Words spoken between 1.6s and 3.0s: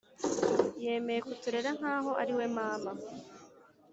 nkaho ariwe mama